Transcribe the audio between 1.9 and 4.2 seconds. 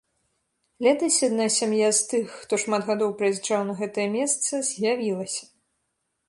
з тых, хто шмат гадоў прыязджаў на гэтае